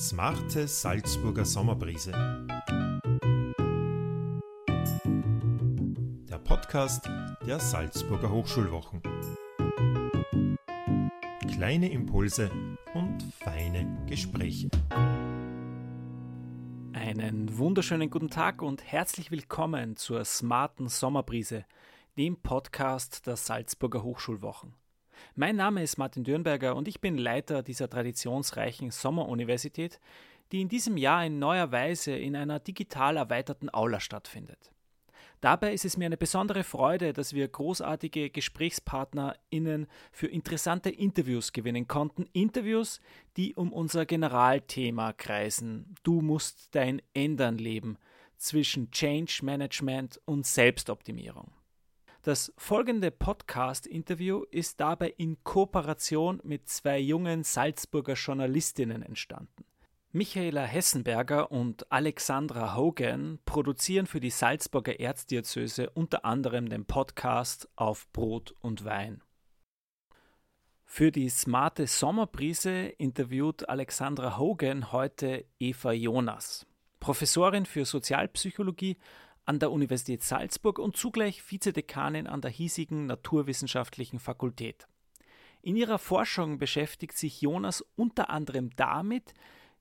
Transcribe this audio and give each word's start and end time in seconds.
Smarte 0.00 0.66
Salzburger 0.66 1.44
Sommerbrise. 1.44 2.10
Der 6.26 6.38
Podcast 6.38 7.06
der 7.46 7.60
Salzburger 7.60 8.30
Hochschulwochen. 8.30 9.02
Kleine 11.52 11.92
Impulse 11.92 12.50
und 12.94 13.22
feine 13.44 14.06
Gespräche. 14.08 14.70
Einen 16.94 17.58
wunderschönen 17.58 18.08
guten 18.08 18.30
Tag 18.30 18.62
und 18.62 18.82
herzlich 18.82 19.30
willkommen 19.30 19.96
zur 19.96 20.24
smarten 20.24 20.88
Sommerbrise, 20.88 21.66
dem 22.16 22.40
Podcast 22.40 23.26
der 23.26 23.36
Salzburger 23.36 24.02
Hochschulwochen. 24.02 24.72
Mein 25.34 25.56
Name 25.56 25.82
ist 25.82 25.98
Martin 25.98 26.24
Dürnberger 26.24 26.76
und 26.76 26.88
ich 26.88 27.00
bin 27.00 27.16
Leiter 27.16 27.62
dieser 27.62 27.88
traditionsreichen 27.88 28.90
Sommeruniversität, 28.90 30.00
die 30.52 30.60
in 30.60 30.68
diesem 30.68 30.96
Jahr 30.96 31.24
in 31.24 31.38
neuer 31.38 31.72
Weise 31.72 32.12
in 32.12 32.36
einer 32.36 32.60
digital 32.60 33.16
erweiterten 33.16 33.72
Aula 33.72 34.00
stattfindet. 34.00 34.72
Dabei 35.40 35.72
ist 35.72 35.86
es 35.86 35.96
mir 35.96 36.04
eine 36.06 36.18
besondere 36.18 36.64
Freude, 36.64 37.14
dass 37.14 37.32
wir 37.32 37.48
großartige 37.48 38.28
GesprächspartnerInnen 38.28 39.86
für 40.12 40.26
interessante 40.26 40.90
Interviews 40.90 41.52
gewinnen 41.52 41.88
konnten. 41.88 42.26
Interviews, 42.34 43.00
die 43.38 43.54
um 43.54 43.72
unser 43.72 44.04
Generalthema 44.04 45.14
kreisen. 45.14 45.94
Du 46.02 46.20
musst 46.20 46.74
dein 46.74 47.00
Ändern 47.14 47.56
leben 47.56 47.96
zwischen 48.36 48.90
Change 48.90 49.40
Management 49.42 50.20
und 50.26 50.46
Selbstoptimierung. 50.46 51.52
Das 52.22 52.52
folgende 52.58 53.10
Podcast-Interview 53.10 54.42
ist 54.50 54.78
dabei 54.78 55.08
in 55.16 55.42
Kooperation 55.42 56.38
mit 56.44 56.68
zwei 56.68 56.98
jungen 56.98 57.44
Salzburger 57.44 58.12
Journalistinnen 58.12 59.02
entstanden. 59.02 59.64
Michaela 60.12 60.64
Hessenberger 60.64 61.50
und 61.50 61.90
Alexandra 61.90 62.76
Hogan 62.76 63.38
produzieren 63.46 64.06
für 64.06 64.20
die 64.20 64.28
Salzburger 64.28 65.00
Erzdiözese 65.00 65.88
unter 65.88 66.26
anderem 66.26 66.68
den 66.68 66.84
Podcast 66.84 67.70
Auf 67.74 68.06
Brot 68.12 68.54
und 68.60 68.84
Wein. 68.84 69.22
Für 70.84 71.10
die 71.10 71.30
smarte 71.30 71.86
Sommerbrise 71.86 72.88
interviewt 72.98 73.66
Alexandra 73.66 74.36
Hogan 74.36 74.92
heute 74.92 75.46
Eva 75.58 75.92
Jonas, 75.92 76.66
Professorin 76.98 77.64
für 77.64 77.86
Sozialpsychologie 77.86 78.98
an 79.50 79.58
der 79.58 79.72
Universität 79.72 80.22
Salzburg 80.22 80.78
und 80.78 80.96
zugleich 80.96 81.42
Vizedekanin 81.50 82.28
an 82.28 82.40
der 82.40 82.52
hiesigen 82.52 83.06
Naturwissenschaftlichen 83.06 84.20
Fakultät. 84.20 84.86
In 85.60 85.74
ihrer 85.74 85.98
Forschung 85.98 86.60
beschäftigt 86.60 87.18
sich 87.18 87.40
Jonas 87.40 87.84
unter 87.96 88.30
anderem 88.30 88.70
damit, 88.76 89.34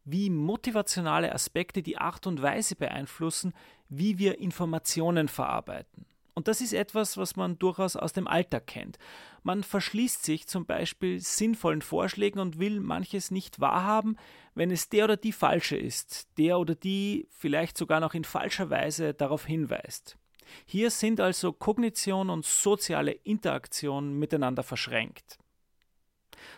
wie 0.06 0.32
motivationale 0.32 1.32
Aspekte 1.32 1.84
die 1.84 2.00
Art 2.00 2.26
und 2.26 2.42
Weise 2.42 2.76
beeinflussen, 2.76 3.54
wie 3.90 4.18
wir 4.18 4.40
Informationen 4.40 5.28
verarbeiten. 5.28 6.08
Und 6.40 6.48
das 6.48 6.62
ist 6.62 6.72
etwas, 6.72 7.18
was 7.18 7.36
man 7.36 7.60
durchaus 7.60 7.98
aus 7.98 8.14
dem 8.14 8.26
Alltag 8.26 8.66
kennt. 8.66 8.98
Man 9.44 9.62
verschließt 9.62 10.24
sich 10.24 10.48
zum 10.48 10.66
Beispiel 10.66 11.20
sinnvollen 11.20 11.82
Vorschlägen 11.82 12.40
und 12.40 12.60
will 12.60 12.80
manches 12.80 13.30
nicht 13.30 13.60
wahrhaben, 13.60 14.16
wenn 14.56 14.72
es 14.72 14.88
der 14.88 15.04
oder 15.04 15.18
die 15.18 15.34
falsche 15.34 15.76
ist, 15.76 16.30
der 16.38 16.58
oder 16.58 16.76
die 16.76 17.28
vielleicht 17.30 17.78
sogar 17.78 18.00
noch 18.00 18.14
in 18.14 18.24
falscher 18.24 18.70
Weise 18.70 19.14
darauf 19.14 19.46
hinweist. 19.46 20.18
Hier 20.66 20.92
sind 20.92 21.20
also 21.20 21.52
Kognition 21.52 22.30
und 22.30 22.46
soziale 22.46 23.12
Interaktion 23.12 24.14
miteinander 24.14 24.64
verschränkt. 24.64 25.40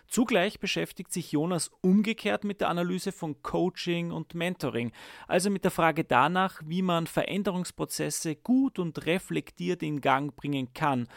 Zugleich 0.08 0.60
beschäftigt 0.60 1.12
sich 1.12 1.32
Jonas 1.32 1.72
umgekehrt 1.82 2.44
mit 2.44 2.62
der 2.62 2.70
Analyse 2.70 3.12
von 3.12 3.42
Coaching 3.42 4.12
und 4.12 4.34
Mentoring, 4.36 4.92
also 5.28 5.50
mit 5.50 5.64
der 5.64 5.72
Frage 5.72 6.04
danach, 6.04 6.62
wie 6.66 6.82
man 6.82 7.08
Veränderungsprozesse 7.08 8.36
gut 8.36 8.80
und 8.80 9.06
reflektiert 9.06 9.84
in 9.84 10.02
Gang 10.02 10.36
bringen 10.36 10.74
kann. 10.74 11.08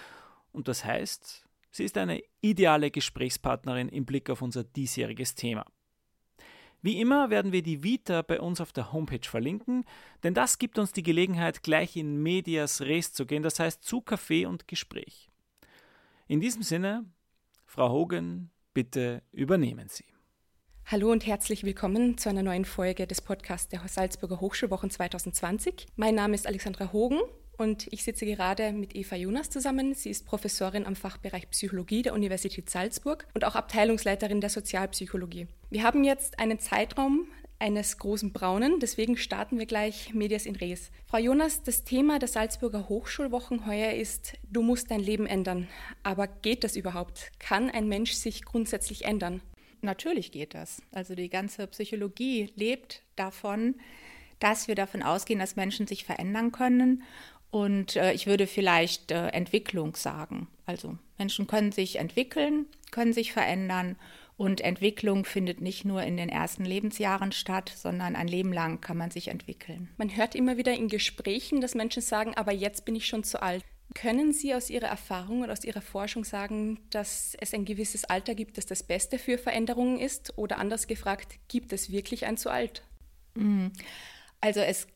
Und 0.53 0.69
das 0.69 0.84
heißt, 0.84 1.45
sie 1.71 1.84
ist 1.84 1.99
eine 1.99 2.23
ideale 2.41 2.91
Gesprächspartnerin 2.91 3.89
im 3.89 4.05
Blick 4.05 4.31
auf 4.31 4.43
unser 4.43 4.65
diesjähriges 4.65 5.34
Thema. 5.34 5.67
Wie 6.84 7.01
immer 7.01 7.31
werden 7.31 7.51
wir 7.51 7.63
die 7.63 7.83
Vita 7.83 8.21
bei 8.21 8.39
uns 8.39 8.61
auf 8.61 8.71
der 8.71 8.93
Homepage 8.93 9.27
verlinken, 9.27 9.87
denn 10.23 10.34
das 10.34 10.59
gibt 10.59 10.79
uns 10.79 10.93
die 10.93 11.03
Gelegenheit, 11.03 11.63
gleich 11.63 11.97
in 11.97 12.23
Medias 12.23 12.83
Res 12.83 13.15
zu 13.15 13.25
gehen, 13.25 13.43
das 13.43 13.59
heißt 13.59 13.83
zu 13.83 14.03
Kaffee 14.03 14.45
und 14.45 14.69
Gespräch. 14.69 15.31
In 16.27 16.41
diesem 16.41 16.63
Sinne, 16.63 17.07
Frau 17.65 17.91
Hogan, 17.91 18.51
bitte 18.75 19.23
übernehmen 19.33 19.89
Sie. 19.89 20.05
Hallo 20.87 21.11
und 21.11 21.27
herzlich 21.27 21.65
willkommen 21.65 22.19
zu 22.19 22.29
einer 22.29 22.43
neuen 22.43 22.67
Folge 22.67 23.07
des 23.07 23.23
Podcasts 23.23 23.69
der 23.69 23.81
Salzburger 23.89 24.41
Hochschulwochen 24.41 24.91
2020. 24.91 25.87
Mein 25.97 26.17
Name 26.17 26.35
ist 26.35 26.47
Alexandra 26.47 26.93
Hogen 26.93 27.21
und 27.57 27.87
ich 27.91 28.05
sitze 28.05 28.27
gerade 28.27 28.73
mit 28.73 28.95
Eva 28.95 29.17
Jonas 29.17 29.49
zusammen. 29.49 29.95
Sie 29.95 30.11
ist 30.11 30.27
Professorin 30.27 30.84
am 30.84 30.97
Fachbereich 30.97 31.49
Psychologie 31.51 32.03
der 32.03 32.13
Universität 32.13 32.69
Salzburg 32.69 33.27
und 33.33 33.45
auch 33.45 33.55
Abteilungsleiterin 33.55 34.41
der 34.41 34.51
Sozialpsychologie. 34.51 35.47
Wir 35.71 35.84
haben 35.84 36.05
jetzt 36.05 36.39
einen 36.39 36.59
Zeitraum 36.59 37.29
eines 37.65 37.97
großen 37.97 38.31
Braunen. 38.35 38.79
Deswegen 38.79 39.17
starten 39.17 39.59
wir 39.59 39.65
gleich 39.65 40.13
Medias 40.13 40.45
in 40.45 40.55
Res. 40.55 40.91
Frau 41.07 41.17
Jonas, 41.17 41.63
das 41.63 41.83
Thema 41.83 42.19
der 42.19 42.29
Salzburger 42.29 42.91
Hochschulwochen 42.91 43.67
heuer 43.67 43.93
ist, 43.95 44.35
du 44.51 44.61
musst 44.61 44.91
dein 44.91 45.01
Leben 45.01 45.27
ändern. 45.27 45.67
Aber 46.03 46.27
geht 46.27 46.63
das 46.63 46.77
überhaupt? 46.77 47.33
Kann 47.39 47.71
ein 47.71 47.89
Mensch 47.89 48.13
sich 48.13 48.45
grundsätzlich 48.45 49.07
ändern? 49.07 49.41
Natürlich 49.81 50.31
geht 50.31 50.53
das. 50.53 50.83
Also 50.93 51.15
die 51.15 51.31
ganze 51.31 51.67
Psychologie 51.67 52.53
lebt 52.55 53.01
davon, 53.17 53.77
dass 54.41 54.69
wir 54.69 54.75
davon 54.75 55.03
ausgehen, 55.03 55.41
dass 55.41 55.57
Menschen 55.57 55.87
sich 55.87 56.05
verändern 56.05 56.53
können. 56.53 57.03
Und 57.51 57.97
äh, 57.97 58.13
ich 58.13 58.27
würde 58.27 58.47
vielleicht 58.47 59.11
äh, 59.11 59.29
Entwicklung 59.29 59.97
sagen. 59.97 60.49
Also 60.67 60.99
Menschen 61.17 61.47
können 61.47 61.73
sich 61.73 61.97
entwickeln, 61.97 62.67
können 62.91 63.15
sich 63.15 63.33
verändern 63.33 63.97
und 64.37 64.61
Entwicklung 64.61 65.25
findet 65.25 65.61
nicht 65.61 65.84
nur 65.84 66.03
in 66.03 66.17
den 66.17 66.28
ersten 66.28 66.65
Lebensjahren 66.65 67.33
statt, 67.33 67.72
sondern 67.77 68.17
ein 68.17 68.27
Leben 68.27 68.53
lang 68.53 68.81
kann 68.81 68.97
man 68.97 69.11
sich 69.11 69.28
entwickeln. 69.28 69.91
Man 69.97 70.17
hört 70.17 70.34
immer 70.34 70.56
wieder 70.56 70.72
in 70.72 70.89
Gesprächen, 70.89 71.61
dass 71.61 71.75
Menschen 71.75 72.03
sagen, 72.03 72.34
aber 72.34 72.53
jetzt 72.53 72.84
bin 72.84 72.97
ich 72.97 73.06
schon 73.06 73.22
zu 73.22 73.41
alt. 73.43 73.65
Können 73.95 74.33
Sie 74.33 74.55
aus 74.55 74.71
Ihrer 74.71 74.89
Erfahrung 74.89 75.43
und 75.43 75.50
aus 75.50 75.65
Ihrer 75.65 75.83
Forschung 75.83 76.25
sagen, 76.25 76.81
dass 76.91 77.37
es 77.41 77.55
ein 77.55 77.65
gewisses 77.65 78.05
Alter 78.05 78.34
gibt, 78.34 78.59
das 78.59 78.67
das 78.67 78.83
Beste 78.83 79.19
für 79.19 79.39
Veränderungen 79.39 80.00
ist? 80.00 80.37
Oder 80.37 80.59
anders 80.59 80.89
gefragt, 80.89 81.39
gibt 81.47 81.72
es 81.72 81.93
wirklich 81.93 82.27
ein 82.27 82.37
zu 82.37 82.51
alt? 82.51 82.83
Mhm. 83.34 83.72
Also 84.41 84.61
es 84.61 84.89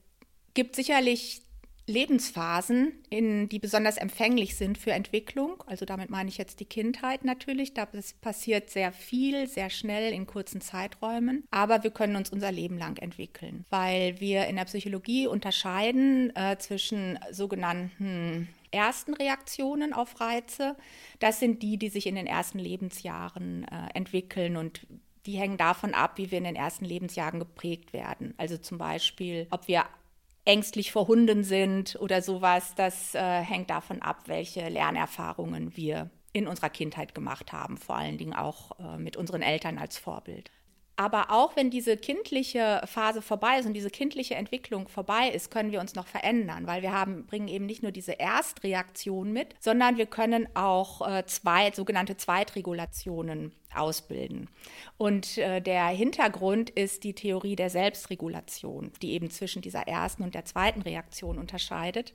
gibt 0.55 0.75
sicherlich 0.75 1.43
Lebensphasen, 1.89 2.93
in, 3.11 3.49
die 3.49 3.59
besonders 3.59 3.97
empfänglich 3.97 4.57
sind 4.57 4.79
für 4.79 4.93
Entwicklung. 4.93 5.65
Also 5.67 5.85
damit 5.85 6.11
meine 6.11 6.29
ich 6.29 6.39
jetzt 6.39 6.61
die 6.61 6.67
Kindheit 6.67 7.25
natürlich. 7.25 7.75
Da 7.75 7.89
passiert 8.21 8.71
sehr 8.71 8.93
viel, 8.93 9.49
sehr 9.49 9.71
schnell 9.71 10.13
in 10.13 10.27
kurzen 10.27 10.61
Zeiträumen. 10.61 11.45
Aber 11.51 11.83
wir 11.83 11.91
können 11.91 12.17
uns 12.17 12.31
unser 12.31 12.53
Leben 12.53 12.79
lang 12.79 12.99
entwickeln, 12.99 13.65
weil 13.71 14.21
wir 14.21 14.47
in 14.47 14.57
der 14.57 14.67
Psychologie 14.67 15.27
unterscheiden 15.27 16.35
äh, 16.37 16.59
zwischen 16.59 17.19
sogenannten 17.33 18.49
ersten 18.71 19.15
Reaktionen 19.15 19.93
auf 19.93 20.21
Reize. 20.21 20.77
Das 21.19 21.41
sind 21.41 21.63
die, 21.63 21.79
die 21.79 21.89
sich 21.89 22.07
in 22.07 22.17
den 22.17 22.27
ersten 22.27 22.59
Lebensjahren 22.59 23.65
äh, 23.65 23.89
entwickeln 23.95 24.57
und 24.57 24.87
die 25.27 25.39
hängen 25.39 25.59
davon 25.59 25.95
ab, 25.95 26.17
wie 26.17 26.31
wir 26.31 26.39
in 26.39 26.45
den 26.45 26.57
ersten 26.57 26.85
Lebensjahren 26.85 27.39
geprägt 27.39 27.93
werden. 27.93 28.35
Also 28.39 28.57
zum 28.57 28.79
Beispiel, 28.79 29.47
ob 29.51 29.69
wir 29.69 29.85
ängstlich 30.49 30.93
vor 30.93 31.07
Hunden 31.07 31.45
sind 31.45 31.97
oder 32.01 32.23
sowas. 32.23 32.75
Das 32.75 33.15
äh, 33.15 33.21
hängt 33.21 33.69
davon 33.71 34.01
ab, 34.01 34.23
welche 34.27 34.69
Lernerfahrungen 34.69 35.77
wir 35.77 36.11
in 36.33 36.47
unserer 36.47 36.71
Kindheit 36.71 37.15
gemacht 37.15 37.53
haben, 37.53 37.77
vor 37.77 37.97
allen 37.97 38.17
Dingen 38.17 38.33
auch 38.33 38.79
äh, 38.81 38.97
mit 38.97 39.17
unseren 39.17 39.43
Eltern 39.43 39.79
als 39.79 39.99
Vorbild. 39.99 40.51
Aber 40.99 41.31
auch 41.31 41.55
wenn 41.55 41.71
diese 41.71 41.97
kindliche 41.97 42.83
Phase 42.85 43.23
vorbei 43.23 43.61
ist 43.61 43.67
und 43.67 43.75
diese 43.75 43.89
kindliche 43.89 44.35
Entwicklung 44.35 44.89
vorbei 44.89 45.31
ist, 45.31 45.49
können 45.49 45.71
wir 45.71 45.79
uns 45.79 45.95
noch 45.95 46.09
verändern, 46.09 46.67
weil 46.67 46.83
wir 46.83 46.93
haben, 46.93 47.25
bringen 47.25 47.47
eben 47.47 47.67
nicht 47.67 47.85
nur 47.85 47.93
diese 47.93 48.19
Erstreaktion 48.19 49.33
mit, 49.33 49.55
sondern 49.61 49.97
wir 49.97 50.07
können 50.07 50.49
auch 50.57 51.09
äh, 51.09 51.25
zwei, 51.25 51.71
sogenannte 51.71 52.17
Zweitregulationen 52.17 53.53
ausbilden. 53.73 54.49
Und 54.97 55.39
äh, 55.39 55.61
der 55.61 55.87
Hintergrund 55.87 56.71
ist 56.71 57.05
die 57.05 57.15
Theorie 57.15 57.55
der 57.55 57.71
Selbstregulation, 57.71 58.91
die 59.01 59.13
eben 59.13 59.31
zwischen 59.31 59.63
dieser 59.63 59.87
ersten 59.87 60.25
und 60.25 60.35
der 60.35 60.47
zweiten 60.47 60.83
Reaktion 60.83 61.39
unterscheidet. 61.39 62.13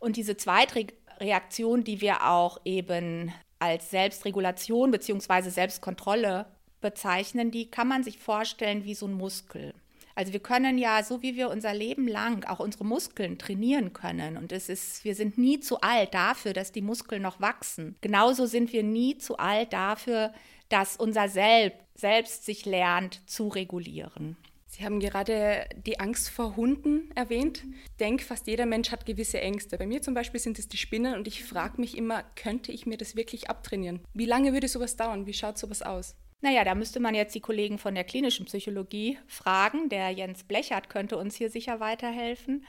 Und 0.00 0.16
diese 0.16 0.36
Zweitreaktion, 0.36 1.82
die 1.82 2.02
wir 2.02 2.28
auch 2.28 2.60
eben 2.66 3.32
als 3.58 3.88
Selbstregulation 3.88 4.90
bzw. 4.90 5.48
Selbstkontrolle 5.48 6.44
bezeichnen, 6.80 7.50
die 7.50 7.70
kann 7.70 7.88
man 7.88 8.02
sich 8.02 8.18
vorstellen 8.18 8.84
wie 8.84 8.94
so 8.94 9.06
ein 9.06 9.12
Muskel. 9.12 9.74
Also 10.14 10.32
wir 10.32 10.40
können 10.40 10.78
ja, 10.78 11.04
so 11.04 11.22
wie 11.22 11.36
wir 11.36 11.48
unser 11.48 11.72
Leben 11.72 12.08
lang 12.08 12.44
auch 12.44 12.58
unsere 12.58 12.84
Muskeln 12.84 13.38
trainieren 13.38 13.92
können 13.92 14.36
und 14.36 14.50
es 14.50 14.68
ist, 14.68 15.04
wir 15.04 15.14
sind 15.14 15.38
nie 15.38 15.60
zu 15.60 15.80
alt 15.80 16.12
dafür, 16.12 16.52
dass 16.52 16.72
die 16.72 16.82
Muskeln 16.82 17.22
noch 17.22 17.40
wachsen. 17.40 17.94
Genauso 18.00 18.46
sind 18.46 18.72
wir 18.72 18.82
nie 18.82 19.18
zu 19.18 19.38
alt 19.38 19.72
dafür, 19.72 20.32
dass 20.68 20.96
unser 20.96 21.28
Selbst, 21.28 21.78
Selbst 21.94 22.44
sich 22.44 22.66
lernt 22.66 23.22
zu 23.30 23.46
regulieren. 23.46 24.36
Sie 24.66 24.84
haben 24.84 25.00
gerade 25.00 25.68
die 25.86 25.98
Angst 25.98 26.30
vor 26.30 26.56
Hunden 26.56 27.10
erwähnt. 27.14 27.64
Ich 27.84 27.96
denke, 27.98 28.24
fast 28.24 28.46
jeder 28.46 28.66
Mensch 28.66 28.90
hat 28.90 29.06
gewisse 29.06 29.40
Ängste. 29.40 29.78
Bei 29.78 29.86
mir 29.86 30.02
zum 30.02 30.14
Beispiel 30.14 30.40
sind 30.40 30.58
es 30.58 30.68
die 30.68 30.76
Spinnen 30.76 31.14
und 31.14 31.26
ich 31.26 31.44
frage 31.44 31.80
mich 31.80 31.96
immer, 31.96 32.22
könnte 32.34 32.70
ich 32.70 32.86
mir 32.86 32.98
das 32.98 33.16
wirklich 33.16 33.48
abtrainieren? 33.48 34.00
Wie 34.14 34.26
lange 34.26 34.52
würde 34.52 34.68
sowas 34.68 34.96
dauern? 34.96 35.26
Wie 35.26 35.32
schaut 35.32 35.58
sowas 35.58 35.82
aus? 35.82 36.16
Naja, 36.40 36.64
da 36.64 36.74
müsste 36.74 37.00
man 37.00 37.14
jetzt 37.14 37.34
die 37.34 37.40
Kollegen 37.40 37.78
von 37.78 37.94
der 37.94 38.04
klinischen 38.04 38.46
Psychologie 38.46 39.18
fragen. 39.26 39.88
Der 39.88 40.10
Jens 40.10 40.44
Blechert 40.44 40.88
könnte 40.88 41.16
uns 41.16 41.34
hier 41.34 41.50
sicher 41.50 41.80
weiterhelfen, 41.80 42.64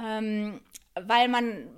ähm, 0.00 0.60
weil 0.94 1.28
man 1.28 1.68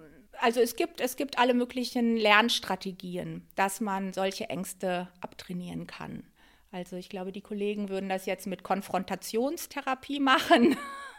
also 0.41 0.61
es 0.61 0.75
gibt, 0.77 1.01
es 1.01 1.17
gibt 1.17 1.39
alle 1.39 1.55
möglichen 1.55 2.17
Lernstrategien, 2.17 3.47
dass 3.57 3.81
man 3.81 4.13
solche 4.13 4.49
Ängste 4.49 5.09
abtrainieren 5.21 5.87
kann. 5.87 6.25
Also 6.73 6.97
ich 6.97 7.09
glaube, 7.09 7.33
die 7.33 7.41
Kollegen 7.41 7.89
würden 7.89 8.09
das 8.09 8.27
jetzt 8.27 8.47
mit 8.47 8.63
Konfrontationstherapie 8.63 10.21
machen 10.21 10.77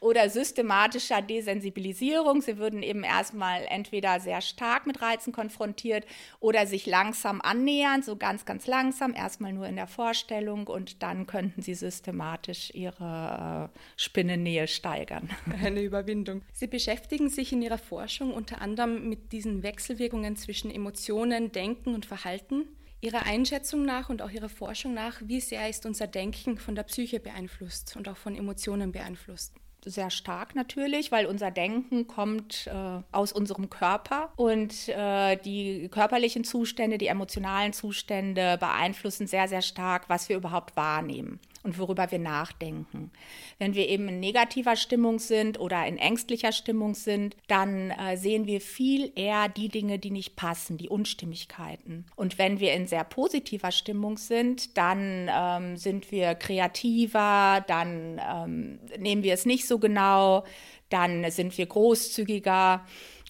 oder 0.00 0.28
systematischer 0.28 1.22
Desensibilisierung. 1.22 2.42
Sie 2.42 2.58
würden 2.58 2.82
eben 2.82 3.02
erstmal 3.02 3.64
entweder 3.68 4.20
sehr 4.20 4.40
stark 4.40 4.86
mit 4.86 5.00
Reizen 5.02 5.32
konfrontiert 5.32 6.04
oder 6.40 6.66
sich 6.66 6.86
langsam 6.86 7.40
annähern, 7.40 8.02
so 8.02 8.16
ganz, 8.16 8.44
ganz 8.44 8.66
langsam, 8.66 9.14
erstmal 9.14 9.52
nur 9.52 9.66
in 9.66 9.76
der 9.76 9.86
Vorstellung 9.86 10.66
und 10.66 11.02
dann 11.02 11.26
könnten 11.26 11.62
sie 11.62 11.74
systematisch 11.74 12.70
ihre 12.74 13.70
äh, 13.74 13.78
Spinnennähe 13.96 14.68
steigern. 14.68 15.30
Eine 15.62 15.82
Überwindung. 15.82 16.42
Sie 16.52 16.66
beschäftigen 16.66 17.28
sich 17.28 17.52
in 17.52 17.62
Ihrer 17.62 17.78
Forschung 17.78 18.32
unter 18.32 18.60
anderem 18.60 19.08
mit 19.08 19.32
diesen 19.32 19.62
Wechselwirkungen 19.62 20.36
zwischen 20.36 20.70
Emotionen, 20.70 21.52
Denken 21.52 21.94
und 21.94 22.06
Verhalten. 22.06 22.68
Ihrer 23.04 23.26
Einschätzung 23.26 23.84
nach 23.84 24.08
und 24.08 24.22
auch 24.22 24.30
Ihrer 24.30 24.48
Forschung 24.48 24.94
nach, 24.94 25.20
wie 25.22 25.40
sehr 25.40 25.68
ist 25.68 25.84
unser 25.84 26.06
Denken 26.06 26.56
von 26.56 26.74
der 26.74 26.84
Psyche 26.84 27.20
beeinflusst 27.20 27.96
und 27.96 28.08
auch 28.08 28.16
von 28.16 28.34
Emotionen 28.34 28.92
beeinflusst? 28.92 29.54
sehr 29.86 30.08
stark 30.08 30.54
natürlich, 30.54 31.12
weil 31.12 31.26
unser 31.26 31.50
Denken 31.50 32.06
kommt 32.06 32.66
äh, 32.68 33.02
aus 33.12 33.32
unserem 33.32 33.68
Körper 33.68 34.32
und 34.36 34.88
äh, 34.88 35.36
die 35.36 35.88
körperlichen 35.90 36.42
Zustände, 36.42 36.96
die 36.96 37.08
emotionalen 37.08 37.74
Zustände 37.74 38.56
beeinflussen 38.58 39.26
sehr, 39.26 39.46
sehr 39.46 39.60
stark, 39.60 40.08
was 40.08 40.30
wir 40.30 40.38
überhaupt 40.38 40.74
wahrnehmen 40.74 41.38
und 41.64 41.78
worüber 41.78 42.10
wir 42.10 42.18
nachdenken. 42.18 43.10
Wenn 43.58 43.74
wir 43.74 43.88
eben 43.88 44.06
in 44.08 44.20
negativer 44.20 44.76
Stimmung 44.76 45.18
sind 45.18 45.58
oder 45.58 45.84
in 45.86 45.96
ängstlicher 45.96 46.52
Stimmung 46.52 46.94
sind, 46.94 47.36
dann 47.48 47.90
äh, 47.90 48.16
sehen 48.16 48.46
wir 48.46 48.60
viel 48.60 49.10
eher 49.16 49.48
die 49.48 49.70
Dinge, 49.70 49.98
die 49.98 50.10
nicht 50.10 50.36
passen, 50.36 50.76
die 50.76 50.90
Unstimmigkeiten. 50.90 52.04
Und 52.16 52.38
wenn 52.38 52.60
wir 52.60 52.74
in 52.74 52.86
sehr 52.86 53.04
positiver 53.04 53.72
Stimmung 53.72 54.18
sind, 54.18 54.76
dann 54.76 55.30
ähm, 55.34 55.76
sind 55.76 56.12
wir 56.12 56.34
kreativer, 56.34 57.64
dann 57.66 58.20
ähm, 58.30 58.78
nehmen 58.98 59.22
wir 59.22 59.32
es 59.32 59.46
nicht 59.46 59.66
so 59.66 59.78
genau, 59.78 60.44
dann 60.90 61.28
sind 61.30 61.56
wir 61.56 61.66
großzügiger 61.66 62.84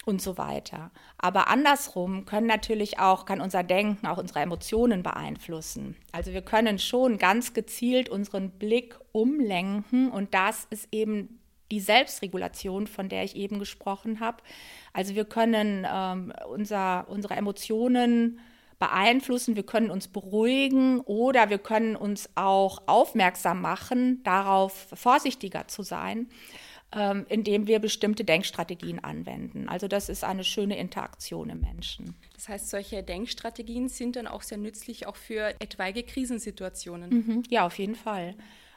und 0.05 0.21
so 0.21 0.37
weiter. 0.37 0.91
Aber 1.17 1.47
andersrum 1.47 2.25
können 2.25 2.47
natürlich 2.47 2.99
auch, 2.99 3.25
kann 3.25 3.41
unser 3.41 3.63
Denken, 3.63 4.05
auch 4.05 4.17
unsere 4.17 4.41
Emotionen 4.41 5.01
beeinflussen. 5.01 5.95
Also 6.11 6.33
wir 6.33 6.41
können 6.41 6.77
schon 6.77 7.17
ganz 7.17 7.53
gezielt 7.53 8.09
unseren 8.09 8.51
Blick 8.51 8.97
umlenken 9.11 10.11
und 10.11 10.33
das 10.33 10.67
ist 10.69 10.87
eben 10.91 11.39
die 11.71 11.79
Selbstregulation, 11.79 12.85
von 12.85 13.09
der 13.09 13.23
ich 13.23 13.35
eben 13.35 13.59
gesprochen 13.59 14.19
habe. 14.19 14.43
Also 14.93 15.15
wir 15.15 15.25
können 15.25 15.87
ähm, 15.91 16.33
unser, 16.47 17.07
unsere 17.09 17.35
Emotionen 17.35 18.39
beeinflussen, 18.77 19.55
wir 19.55 19.65
können 19.65 19.89
uns 19.89 20.07
beruhigen 20.07 20.99
oder 20.99 21.49
wir 21.49 21.59
können 21.59 21.95
uns 21.95 22.29
auch 22.35 22.83
aufmerksam 22.87 23.61
machen, 23.61 24.21
darauf 24.23 24.89
vorsichtiger 24.93 25.67
zu 25.67 25.81
sein 25.81 26.27
ähm, 26.91 27.25
indem 27.29 27.67
wir 27.67 27.79
bestimmte 27.79 28.23
Denkstrategien 28.23 29.03
anwenden. 29.03 29.67
Also 29.67 29.87
das 29.87 30.09
ist 30.09 30.23
eine 30.23 30.43
schöne 30.43 30.77
Interaktion 30.77 31.49
im 31.49 31.61
Menschen. 31.61 32.15
Das 32.33 32.47
heißt, 32.47 32.69
solche 32.69 33.03
Denkstrategien 33.03 33.89
sind 33.89 34.15
dann 34.15 34.27
auch 34.27 34.41
sehr 34.41 34.57
nützlich 34.57 35.07
auch 35.07 35.15
für 35.15 35.55
etwaige 35.59 36.03
Krisensituationen. 36.03 37.09
Mhm. 37.09 37.43
Ja, 37.49 37.65
auf 37.65 37.77
jeden 37.79 37.95
Fall. 37.95 38.35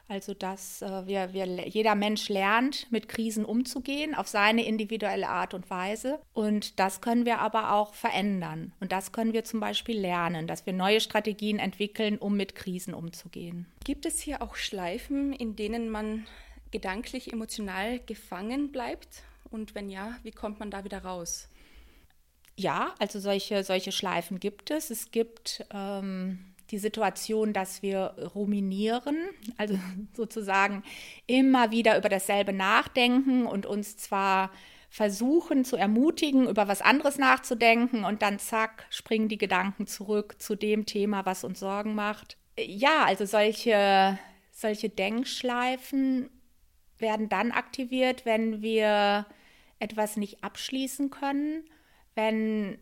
Also 0.09 0.33
dass 0.33 0.81
äh, 0.81 1.05
wir, 1.05 1.33
wir, 1.33 1.45
jeder 1.45 1.93
Mensch 1.93 2.29
lernt, 2.29 2.91
mit 2.91 3.07
Krisen 3.07 3.45
umzugehen, 3.45 4.15
auf 4.15 4.27
seine 4.27 4.65
individuelle 4.65 5.29
Art 5.29 5.53
und 5.53 5.69
Weise. 5.69 6.19
Und 6.33 6.79
das 6.79 6.99
können 6.99 7.25
wir 7.25 7.39
aber 7.39 7.73
auch 7.73 7.93
verändern. 7.93 8.73
Und 8.79 8.91
das 8.91 9.11
können 9.11 9.33
wir 9.33 9.43
zum 9.43 9.59
Beispiel 9.59 9.99
lernen, 9.99 10.47
dass 10.47 10.65
wir 10.65 10.73
neue 10.73 10.99
Strategien 10.99 11.59
entwickeln, 11.59 12.17
um 12.17 12.35
mit 12.35 12.55
Krisen 12.55 12.95
umzugehen. 12.95 13.67
Gibt 13.85 14.07
es 14.07 14.19
hier 14.19 14.41
auch 14.41 14.55
Schleifen, 14.55 15.31
in 15.31 15.55
denen 15.55 15.91
man 15.91 16.25
gedanklich, 16.71 17.31
emotional 17.31 17.99
gefangen 17.99 18.71
bleibt? 18.71 19.23
Und 19.49 19.75
wenn 19.75 19.89
ja, 19.89 20.17
wie 20.23 20.31
kommt 20.31 20.59
man 20.59 20.71
da 20.71 20.83
wieder 20.83 21.03
raus? 21.03 21.49
Ja, 22.55 22.93
also 22.99 23.19
solche, 23.19 23.63
solche 23.63 23.91
Schleifen 23.91 24.39
gibt 24.39 24.69
es. 24.69 24.89
Es 24.89 25.11
gibt 25.11 25.65
ähm, 25.73 26.53
die 26.71 26.77
Situation, 26.77 27.53
dass 27.53 27.81
wir 27.81 28.15
ruminieren, 28.35 29.17
also 29.57 29.79
sozusagen 30.13 30.83
immer 31.25 31.71
wieder 31.71 31.97
über 31.97 32.09
dasselbe 32.09 32.53
nachdenken 32.53 33.45
und 33.45 33.65
uns 33.65 33.97
zwar 33.97 34.51
versuchen 34.89 35.65
zu 35.65 35.75
ermutigen, 35.75 36.47
über 36.47 36.67
was 36.67 36.81
anderes 36.81 37.17
nachzudenken 37.17 38.03
und 38.05 38.21
dann 38.23 38.39
zack, 38.39 38.87
springen 38.89 39.29
die 39.29 39.37
Gedanken 39.37 39.85
zurück 39.87 40.35
zu 40.39 40.55
dem 40.55 40.85
Thema, 40.85 41.25
was 41.25 41.43
uns 41.43 41.59
Sorgen 41.59 41.93
macht. 41.93 42.37
Ja, 42.57 43.05
also 43.05 43.25
solche, 43.25 44.17
solche 44.51 44.89
Denkschleifen 44.89 46.29
werden 47.01 47.29
dann 47.29 47.51
aktiviert, 47.51 48.25
wenn 48.25 48.61
wir 48.61 49.25
etwas 49.79 50.17
nicht 50.17 50.43
abschließen 50.43 51.09
können, 51.09 51.63
wenn, 52.15 52.77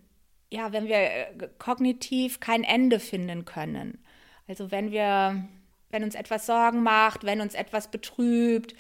ja, 0.50 0.72
wenn 0.72 0.88
wir 0.88 0.98
äh, 0.98 1.50
kognitiv 1.60 2.40
kein 2.40 2.64
Ende 2.64 3.00
finden 3.00 3.46
können. 3.46 4.04
Also 4.48 4.72
wenn 4.72 4.92
wir, 4.92 5.48
wenn 5.90 6.04
uns 6.04 6.16
etwas 6.16 6.46
Sorgen 6.46 6.84
macht, 6.84 7.24
wenn 7.24 7.42
uns 7.42 7.54
etwas 7.54 7.92
betrübt, 7.92 8.74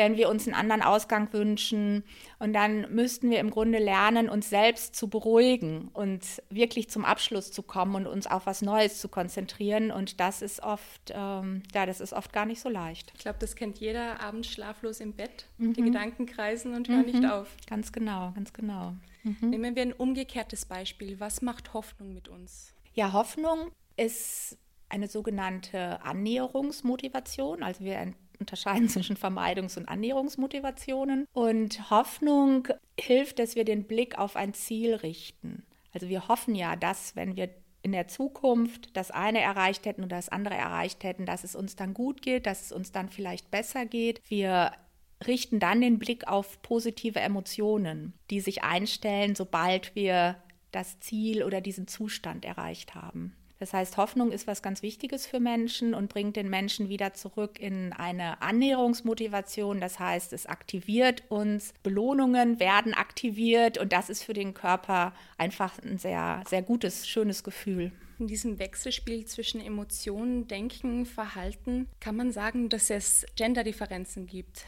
wenn 0.00 0.16
wir 0.16 0.30
uns 0.30 0.46
einen 0.46 0.54
anderen 0.54 0.80
Ausgang 0.80 1.30
wünschen. 1.32 2.04
Und 2.38 2.54
dann 2.54 2.92
müssten 2.94 3.28
wir 3.30 3.38
im 3.38 3.50
Grunde 3.50 3.78
lernen, 3.78 4.30
uns 4.30 4.48
selbst 4.48 4.96
zu 4.96 5.08
beruhigen 5.08 5.88
und 5.92 6.24
wirklich 6.48 6.88
zum 6.88 7.04
Abschluss 7.04 7.52
zu 7.52 7.62
kommen 7.62 7.94
und 7.94 8.06
uns 8.06 8.26
auf 8.26 8.46
was 8.46 8.62
Neues 8.62 8.98
zu 8.98 9.10
konzentrieren. 9.10 9.90
Und 9.90 10.18
das 10.20 10.40
ist 10.40 10.62
oft, 10.62 11.12
ähm, 11.14 11.62
ja, 11.74 11.84
das 11.84 12.00
ist 12.00 12.14
oft 12.14 12.32
gar 12.32 12.46
nicht 12.46 12.62
so 12.62 12.70
leicht. 12.70 13.12
Ich 13.14 13.20
glaube, 13.20 13.38
das 13.38 13.54
kennt 13.56 13.78
jeder 13.78 14.20
abends 14.20 14.48
schlaflos 14.48 15.00
im 15.00 15.12
Bett. 15.12 15.46
Mhm. 15.58 15.74
Die 15.74 15.82
Gedanken 15.82 16.24
kreisen 16.24 16.74
und 16.74 16.88
hören 16.88 17.06
mhm. 17.06 17.20
nicht 17.20 17.30
auf. 17.30 17.54
Ganz 17.68 17.92
genau, 17.92 18.32
ganz 18.34 18.54
genau. 18.54 18.94
Mhm. 19.22 19.50
Nehmen 19.50 19.76
wir 19.76 19.82
ein 19.82 19.92
umgekehrtes 19.92 20.64
Beispiel. 20.64 21.20
Was 21.20 21.42
macht 21.42 21.74
Hoffnung 21.74 22.14
mit 22.14 22.28
uns? 22.28 22.72
Ja, 22.94 23.12
Hoffnung 23.12 23.70
ist 23.98 24.56
eine 24.88 25.08
sogenannte 25.08 26.02
Annäherungsmotivation. 26.02 27.62
Also 27.62 27.84
wir 27.84 28.14
unterscheiden 28.40 28.88
zwischen 28.88 29.16
Vermeidungs- 29.16 29.78
und 29.78 29.88
Annäherungsmotivationen. 29.88 31.26
Und 31.32 31.90
Hoffnung 31.90 32.68
hilft, 32.98 33.38
dass 33.38 33.54
wir 33.54 33.64
den 33.64 33.84
Blick 33.84 34.18
auf 34.18 34.36
ein 34.36 34.54
Ziel 34.54 34.94
richten. 34.94 35.64
Also 35.92 36.08
wir 36.08 36.28
hoffen 36.28 36.54
ja, 36.54 36.76
dass 36.76 37.16
wenn 37.16 37.36
wir 37.36 37.50
in 37.82 37.92
der 37.92 38.08
Zukunft 38.08 38.96
das 38.96 39.10
eine 39.10 39.40
erreicht 39.40 39.86
hätten 39.86 40.04
oder 40.04 40.16
das 40.16 40.28
andere 40.28 40.54
erreicht 40.54 41.02
hätten, 41.04 41.24
dass 41.24 41.44
es 41.44 41.54
uns 41.54 41.76
dann 41.76 41.94
gut 41.94 42.22
geht, 42.22 42.46
dass 42.46 42.62
es 42.62 42.72
uns 42.72 42.92
dann 42.92 43.08
vielleicht 43.08 43.50
besser 43.50 43.86
geht. 43.86 44.20
Wir 44.28 44.72
richten 45.26 45.60
dann 45.60 45.80
den 45.80 45.98
Blick 45.98 46.28
auf 46.28 46.60
positive 46.62 47.20
Emotionen, 47.20 48.14
die 48.30 48.40
sich 48.40 48.62
einstellen, 48.62 49.34
sobald 49.34 49.94
wir 49.94 50.36
das 50.72 51.00
Ziel 51.00 51.42
oder 51.42 51.60
diesen 51.60 51.88
Zustand 51.88 52.44
erreicht 52.44 52.94
haben. 52.94 53.34
Das 53.60 53.74
heißt, 53.74 53.98
Hoffnung 53.98 54.32
ist 54.32 54.46
was 54.46 54.62
ganz 54.62 54.82
Wichtiges 54.82 55.26
für 55.26 55.38
Menschen 55.38 55.92
und 55.92 56.08
bringt 56.08 56.34
den 56.34 56.48
Menschen 56.48 56.88
wieder 56.88 57.12
zurück 57.12 57.60
in 57.60 57.92
eine 57.92 58.40
Annäherungsmotivation. 58.40 59.80
Das 59.80 59.98
heißt, 59.98 60.32
es 60.32 60.46
aktiviert 60.46 61.24
uns, 61.28 61.74
Belohnungen 61.82 62.58
werden 62.58 62.94
aktiviert 62.94 63.76
und 63.76 63.92
das 63.92 64.08
ist 64.08 64.24
für 64.24 64.32
den 64.32 64.54
Körper 64.54 65.12
einfach 65.36 65.78
ein 65.82 65.98
sehr, 65.98 66.42
sehr 66.48 66.62
gutes, 66.62 67.06
schönes 67.06 67.44
Gefühl. 67.44 67.92
In 68.18 68.28
diesem 68.28 68.58
Wechselspiel 68.58 69.26
zwischen 69.26 69.60
Emotionen, 69.60 70.48
Denken, 70.48 71.04
Verhalten 71.04 71.86
kann 72.00 72.16
man 72.16 72.32
sagen, 72.32 72.70
dass 72.70 72.88
es 72.88 73.26
Genderdifferenzen 73.36 74.26
gibt. 74.26 74.64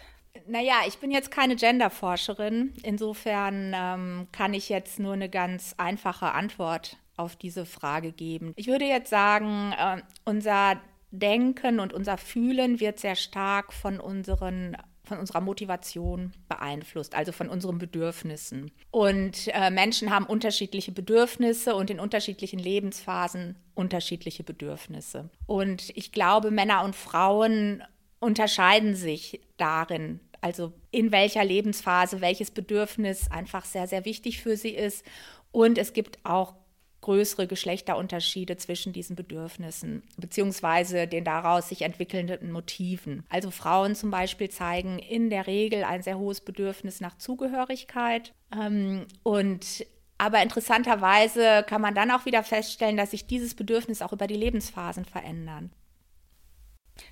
Naja, 0.47 0.81
ich 0.87 0.99
bin 0.99 1.11
jetzt 1.11 1.31
keine 1.31 1.57
Genderforscherin. 1.57 2.75
Insofern 2.83 3.73
ähm, 3.75 4.27
kann 4.33 4.55
ich 4.55 4.69
jetzt 4.69 4.99
nur 4.99 5.15
eine 5.15 5.29
ganz 5.29 5.75
einfache 5.79 6.33
Antwort 6.33 6.99
auf 7.23 7.37
diese 7.37 7.65
Frage 7.67 8.13
geben. 8.13 8.53
Ich 8.57 8.67
würde 8.67 8.85
jetzt 8.85 9.11
sagen, 9.11 9.73
äh, 9.79 10.03
unser 10.25 10.81
Denken 11.11 11.81
und 11.81 11.93
unser 11.93 12.17
Fühlen 12.17 12.81
wird 12.81 12.99
sehr 12.99 13.17
stark 13.17 13.73
von 13.73 14.01
unseren 14.01 14.77
von 15.05 15.19
unserer 15.19 15.41
Motivation 15.41 16.33
beeinflusst, 16.49 17.15
also 17.15 17.33
von 17.33 17.49
unseren 17.49 17.79
Bedürfnissen. 17.79 18.71
Und 18.93 19.49
äh, 19.49 19.71
Menschen 19.71 20.11
haben 20.11 20.27
unterschiedliche 20.27 20.93
Bedürfnisse 20.93 21.75
und 21.75 21.91
in 21.91 21.99
unterschiedlichen 21.99 22.61
Lebensphasen 22.61 23.57
unterschiedliche 23.75 24.45
Bedürfnisse. 24.45 25.29
Und 25.47 25.91
ich 25.97 26.13
glaube, 26.13 26.51
Männer 26.51 26.85
und 26.85 26.95
Frauen 26.95 27.83
unterscheiden 28.21 28.95
sich 28.95 29.41
darin, 29.57 30.21
also 30.41 30.73
in 30.91 31.11
welcher 31.11 31.45
Lebensphase 31.45 32.21
welches 32.21 32.51
Bedürfnis 32.51 33.31
einfach 33.31 33.65
sehr, 33.65 33.89
sehr 33.89 34.05
wichtig 34.05 34.41
für 34.41 34.57
sie 34.57 34.71
ist. 34.71 35.05
Und 35.51 35.79
es 35.79 35.93
gibt 35.93 36.19
auch 36.25 36.55
größere 37.03 37.47
Geschlechterunterschiede 37.47 38.57
zwischen 38.57 38.93
diesen 38.93 39.15
Bedürfnissen 39.15 40.03
beziehungsweise 40.17 41.07
den 41.07 41.25
daraus 41.25 41.69
sich 41.69 41.83
entwickelnden 41.83 42.51
Motiven. 42.51 43.25
Also 43.29 43.51
Frauen 43.51 43.95
zum 43.95 44.11
Beispiel 44.11 44.49
zeigen 44.49 44.99
in 44.99 45.29
der 45.29 45.47
Regel 45.47 45.85
ein 45.85 46.03
sehr 46.03 46.19
hohes 46.19 46.41
Bedürfnis 46.41 47.01
nach 47.01 47.19
Zugehörigkeit 47.19 48.33
ähm, 48.57 49.07
und 49.23 49.85
aber 50.19 50.41
interessanterweise 50.41 51.65
kann 51.67 51.81
man 51.81 51.97
dann 51.97 52.13
auch 52.13 52.27
wieder 52.27 52.45
feststellen, 52.45 52.97
dass 52.97 53.11
sich 53.11 53.27
dieses 53.27 53.55
Bedürfnis 53.55 54.03
auch 54.03 54.13
über 54.13 54.29
die 54.29 54.37
Lebensphasen 54.37 55.05
verändern. 55.05 55.73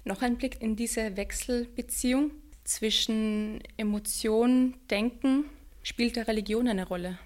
Noch 0.04 0.22
ein 0.22 0.36
Blick 0.36 0.62
in 0.62 0.76
diese 0.76 1.16
Wechselbeziehung 1.16 2.30
zwischen 2.62 3.60
Emotion, 3.76 4.76
Denken. 4.90 5.46
Spielt 5.82 6.16
da 6.16 6.22
Religion 6.22 6.68
eine 6.68 6.86
Rolle? 6.86 7.18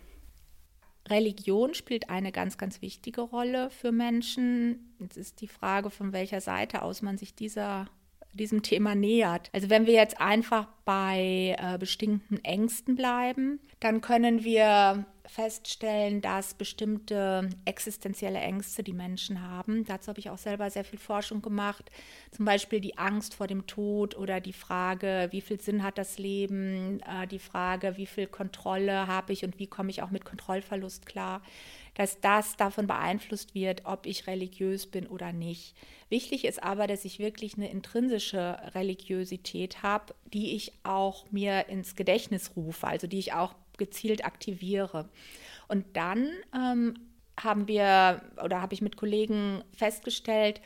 Religion 1.08 1.74
spielt 1.74 2.08
eine 2.08 2.32
ganz, 2.32 2.56
ganz 2.56 2.80
wichtige 2.80 3.20
Rolle 3.20 3.70
für 3.70 3.92
Menschen. 3.92 4.94
Jetzt 4.98 5.16
ist 5.16 5.40
die 5.40 5.48
Frage, 5.48 5.90
von 5.90 6.12
welcher 6.12 6.40
Seite 6.40 6.82
aus 6.82 7.02
man 7.02 7.18
sich 7.18 7.34
dieser 7.34 7.86
diesem 8.36 8.62
Thema 8.62 8.94
nähert. 8.94 9.50
Also 9.52 9.70
wenn 9.70 9.86
wir 9.86 9.94
jetzt 9.94 10.20
einfach 10.20 10.66
bei 10.84 11.56
äh, 11.58 11.78
bestimmten 11.78 12.42
Ängsten 12.44 12.96
bleiben, 12.96 13.60
dann 13.80 14.00
können 14.00 14.44
wir 14.44 15.06
feststellen, 15.26 16.20
dass 16.20 16.54
bestimmte 16.54 17.48
existenzielle 17.64 18.38
Ängste 18.38 18.82
die 18.82 18.92
Menschen 18.92 19.40
haben. 19.40 19.84
Dazu 19.84 20.08
habe 20.08 20.20
ich 20.20 20.28
auch 20.28 20.38
selber 20.38 20.68
sehr 20.70 20.84
viel 20.84 20.98
Forschung 20.98 21.40
gemacht. 21.40 21.90
Zum 22.30 22.44
Beispiel 22.44 22.80
die 22.80 22.98
Angst 22.98 23.34
vor 23.34 23.46
dem 23.46 23.66
Tod 23.66 24.16
oder 24.16 24.40
die 24.40 24.52
Frage, 24.52 25.28
wie 25.30 25.40
viel 25.40 25.60
Sinn 25.60 25.82
hat 25.82 25.96
das 25.96 26.18
Leben, 26.18 27.00
äh, 27.00 27.26
die 27.26 27.38
Frage, 27.38 27.96
wie 27.96 28.06
viel 28.06 28.26
Kontrolle 28.26 29.06
habe 29.06 29.32
ich 29.32 29.44
und 29.44 29.58
wie 29.58 29.66
komme 29.66 29.90
ich 29.90 30.02
auch 30.02 30.10
mit 30.10 30.24
Kontrollverlust 30.24 31.06
klar 31.06 31.40
dass 31.94 32.20
das 32.20 32.56
davon 32.56 32.86
beeinflusst 32.86 33.54
wird, 33.54 33.82
ob 33.84 34.06
ich 34.06 34.26
religiös 34.26 34.86
bin 34.86 35.06
oder 35.06 35.32
nicht. 35.32 35.74
Wichtig 36.08 36.44
ist 36.44 36.62
aber, 36.62 36.86
dass 36.86 37.04
ich 37.04 37.18
wirklich 37.18 37.56
eine 37.56 37.70
intrinsische 37.70 38.58
Religiosität 38.74 39.82
habe, 39.82 40.14
die 40.32 40.54
ich 40.54 40.72
auch 40.82 41.30
mir 41.30 41.68
ins 41.68 41.96
Gedächtnis 41.96 42.52
rufe, 42.56 42.86
also 42.86 43.06
die 43.06 43.18
ich 43.18 43.32
auch 43.32 43.54
gezielt 43.78 44.24
aktiviere. 44.24 45.08
Und 45.68 45.84
dann 45.96 46.30
ähm, 46.54 46.94
haben 47.40 47.68
wir 47.68 48.22
oder 48.42 48.60
habe 48.60 48.74
ich 48.74 48.82
mit 48.82 48.96
Kollegen 48.96 49.64
festgestellt, 49.76 50.60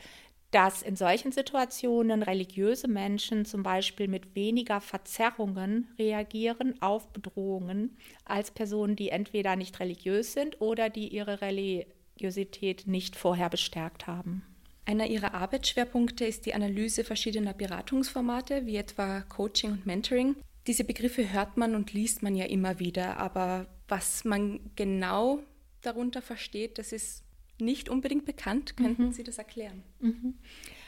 dass 0.51 0.81
in 0.81 0.95
solchen 0.95 1.31
Situationen 1.31 2.23
religiöse 2.23 2.87
Menschen 2.87 3.45
zum 3.45 3.61
Beispiel 3.61 4.07
mit 4.07 4.35
weniger 4.35 4.81
Verzerrungen 4.81 5.87
reagieren 5.99 6.81
auf 6.81 7.07
Bedrohungen 7.13 7.97
als 8.25 8.49
Personen, 8.51 8.95
die 8.95 9.09
entweder 9.09 9.55
nicht 9.55 9.79
religiös 9.79 10.33
sind 10.33 10.59
oder 10.59 10.89
die 10.89 11.09
ihre 11.09 11.41
Religiosität 11.41 12.87
nicht 12.87 13.15
vorher 13.15 13.49
bestärkt 13.49 14.07
haben. 14.07 14.43
Einer 14.85 15.05
Ihrer 15.05 15.35
Arbeitsschwerpunkte 15.35 16.25
ist 16.25 16.47
die 16.47 16.55
Analyse 16.55 17.03
verschiedener 17.03 17.53
Beratungsformate, 17.53 18.65
wie 18.65 18.77
etwa 18.77 19.21
Coaching 19.21 19.73
und 19.73 19.85
Mentoring. 19.85 20.35
Diese 20.65 20.83
Begriffe 20.83 21.31
hört 21.31 21.57
man 21.57 21.75
und 21.75 21.93
liest 21.93 22.23
man 22.23 22.35
ja 22.35 22.45
immer 22.45 22.79
wieder, 22.79 23.17
aber 23.17 23.67
was 23.87 24.25
man 24.25 24.59
genau 24.75 25.43
darunter 25.81 26.23
versteht, 26.23 26.79
das 26.79 26.91
ist 26.91 27.23
nicht 27.61 27.89
unbedingt 27.89 28.25
bekannt. 28.25 28.77
Könnten 28.77 29.07
mhm. 29.07 29.11
Sie 29.13 29.23
das 29.23 29.37
erklären? 29.37 29.83
Mhm. 29.99 30.37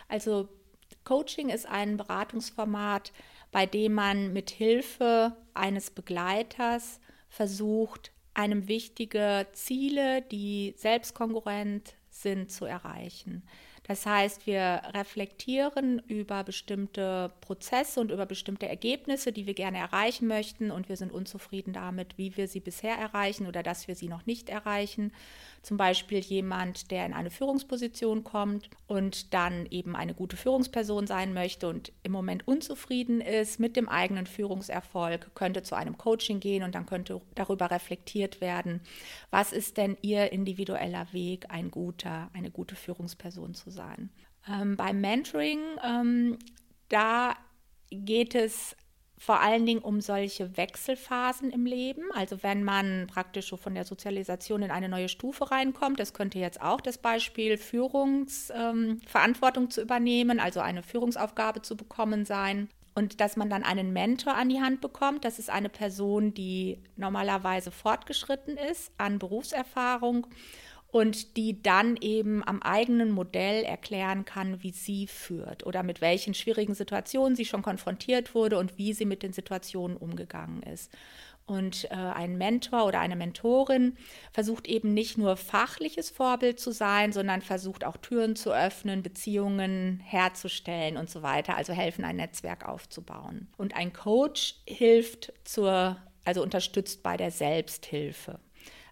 Also 0.07 0.49
Coaching 1.03 1.49
ist 1.49 1.65
ein 1.65 1.97
Beratungsformat, 1.97 3.11
bei 3.51 3.65
dem 3.65 3.93
man 3.93 4.33
mit 4.33 4.49
Hilfe 4.49 5.35
eines 5.53 5.89
Begleiters 5.89 6.99
versucht, 7.29 8.11
einem 8.33 8.67
wichtige 8.67 9.47
Ziele, 9.53 10.21
die 10.21 10.73
selbstkongruent 10.77 11.95
sind, 12.09 12.51
zu 12.51 12.65
erreichen. 12.65 13.43
Das 13.91 14.05
heißt, 14.05 14.47
wir 14.47 14.83
reflektieren 14.93 16.01
über 16.07 16.45
bestimmte 16.45 17.29
Prozesse 17.41 17.99
und 17.99 18.09
über 18.09 18.25
bestimmte 18.25 18.65
Ergebnisse, 18.65 19.33
die 19.33 19.47
wir 19.47 19.53
gerne 19.53 19.79
erreichen 19.79 20.27
möchten 20.27 20.71
und 20.71 20.87
wir 20.87 20.95
sind 20.95 21.11
unzufrieden 21.11 21.73
damit, 21.73 22.17
wie 22.17 22.37
wir 22.37 22.47
sie 22.47 22.61
bisher 22.61 22.95
erreichen 22.95 23.47
oder 23.47 23.63
dass 23.63 23.89
wir 23.89 23.95
sie 23.95 24.07
noch 24.07 24.25
nicht 24.25 24.47
erreichen 24.47 25.11
zum 25.61 25.77
Beispiel 25.77 26.19
jemand, 26.19 26.89
der 26.89 27.05
in 27.05 27.13
eine 27.13 27.29
Führungsposition 27.29 28.23
kommt 28.23 28.69
und 28.87 29.33
dann 29.33 29.67
eben 29.67 29.95
eine 29.95 30.13
gute 30.13 30.35
Führungsperson 30.35 31.05
sein 31.05 31.33
möchte 31.33 31.67
und 31.67 31.91
im 32.03 32.11
Moment 32.11 32.47
unzufrieden 32.47 33.21
ist 33.21 33.59
mit 33.59 33.75
dem 33.75 33.87
eigenen 33.87 34.25
Führungserfolg, 34.25 35.33
könnte 35.35 35.61
zu 35.61 35.75
einem 35.75 35.97
Coaching 35.97 36.39
gehen 36.39 36.63
und 36.63 36.73
dann 36.73 36.87
könnte 36.87 37.21
darüber 37.35 37.69
reflektiert 37.69 38.41
werden, 38.41 38.81
was 39.29 39.53
ist 39.53 39.77
denn 39.77 39.97
ihr 40.01 40.31
individueller 40.31 41.07
Weg, 41.13 41.45
ein 41.49 41.69
guter, 41.69 42.29
eine 42.33 42.49
gute 42.49 42.75
Führungsperson 42.75 43.53
zu 43.53 43.69
sein. 43.69 43.80
Ähm, 44.47 44.75
beim 44.75 45.01
Mentoring, 45.01 45.59
ähm, 45.83 46.37
da 46.89 47.35
geht 47.89 48.35
es 48.35 48.75
vor 49.21 49.39
allen 49.39 49.65
Dingen 49.67 49.83
um 49.83 50.01
solche 50.01 50.57
Wechselphasen 50.57 51.51
im 51.51 51.67
Leben. 51.67 52.05
Also 52.15 52.41
wenn 52.41 52.63
man 52.63 53.05
praktisch 53.05 53.49
so 53.49 53.57
von 53.57 53.75
der 53.75 53.85
Sozialisation 53.85 54.63
in 54.63 54.71
eine 54.71 54.89
neue 54.89 55.09
Stufe 55.09 55.51
reinkommt, 55.51 55.99
das 55.99 56.15
könnte 56.15 56.39
jetzt 56.39 56.59
auch 56.59 56.81
das 56.81 56.97
Beispiel 56.97 57.57
Führungsverantwortung 57.57 59.65
ähm, 59.65 59.69
zu 59.69 59.79
übernehmen, 59.79 60.39
also 60.39 60.59
eine 60.59 60.81
Führungsaufgabe 60.81 61.61
zu 61.61 61.77
bekommen 61.77 62.25
sein. 62.25 62.67
Und 62.95 63.21
dass 63.21 63.37
man 63.37 63.49
dann 63.49 63.61
einen 63.61 63.93
Mentor 63.93 64.33
an 64.33 64.49
die 64.49 64.59
Hand 64.59 64.81
bekommt, 64.81 65.23
das 65.23 65.37
ist 65.37 65.51
eine 65.51 65.69
Person, 65.69 66.33
die 66.33 66.79
normalerweise 66.97 67.69
fortgeschritten 67.69 68.57
ist 68.57 68.91
an 68.97 69.19
Berufserfahrung 69.19 70.25
und 70.91 71.37
die 71.37 71.63
dann 71.63 71.95
eben 72.01 72.45
am 72.45 72.61
eigenen 72.61 73.11
Modell 73.11 73.63
erklären 73.63 74.25
kann, 74.25 74.61
wie 74.61 74.71
sie 74.71 75.07
führt 75.07 75.65
oder 75.65 75.83
mit 75.83 76.01
welchen 76.01 76.33
schwierigen 76.33 76.75
Situationen 76.75 77.35
sie 77.35 77.45
schon 77.45 77.61
konfrontiert 77.61 78.35
wurde 78.35 78.57
und 78.57 78.77
wie 78.77 78.93
sie 78.93 79.05
mit 79.05 79.23
den 79.23 79.31
Situationen 79.31 79.95
umgegangen 79.95 80.61
ist. 80.63 80.91
Und 81.45 81.85
äh, 81.91 81.95
ein 81.95 82.37
Mentor 82.37 82.85
oder 82.85 82.99
eine 82.99 83.15
Mentorin 83.15 83.97
versucht 84.31 84.67
eben 84.67 84.93
nicht 84.93 85.17
nur 85.17 85.35
fachliches 85.37 86.09
Vorbild 86.09 86.59
zu 86.59 86.71
sein, 86.71 87.11
sondern 87.11 87.41
versucht 87.41 87.83
auch 87.83 87.97
Türen 87.97 88.35
zu 88.35 88.53
öffnen, 88.53 89.01
Beziehungen 89.01 89.99
herzustellen 90.03 90.97
und 90.97 91.09
so 91.09 91.23
weiter, 91.23 91.57
also 91.57 91.73
helfen, 91.73 92.05
ein 92.05 92.17
Netzwerk 92.17 92.67
aufzubauen. 92.67 93.47
Und 93.57 93.75
ein 93.75 93.91
Coach 93.91 94.55
hilft 94.67 95.33
zur, 95.43 95.97
also 96.25 96.43
unterstützt 96.43 97.01
bei 97.01 97.17
der 97.17 97.31
Selbsthilfe. 97.31 98.39